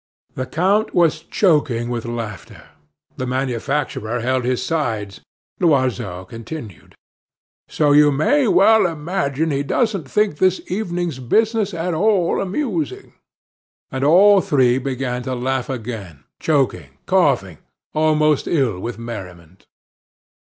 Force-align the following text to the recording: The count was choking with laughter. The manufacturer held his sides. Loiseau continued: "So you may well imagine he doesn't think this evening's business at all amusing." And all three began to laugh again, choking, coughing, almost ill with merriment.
The 0.33 0.47
count 0.47 0.95
was 0.95 1.19
choking 1.21 1.87
with 1.87 2.05
laughter. 2.05 2.69
The 3.17 3.27
manufacturer 3.27 4.19
held 4.21 4.45
his 4.45 4.65
sides. 4.65 5.21
Loiseau 5.59 6.25
continued: 6.25 6.95
"So 7.67 7.91
you 7.91 8.11
may 8.11 8.47
well 8.47 8.87
imagine 8.87 9.51
he 9.51 9.61
doesn't 9.61 10.09
think 10.09 10.39
this 10.39 10.59
evening's 10.65 11.19
business 11.19 11.71
at 11.71 11.93
all 11.93 12.41
amusing." 12.41 13.13
And 13.91 14.03
all 14.03 14.41
three 14.41 14.79
began 14.79 15.21
to 15.21 15.35
laugh 15.35 15.69
again, 15.69 16.23
choking, 16.39 16.97
coughing, 17.05 17.59
almost 17.93 18.47
ill 18.47 18.79
with 18.79 18.97
merriment. 18.97 19.67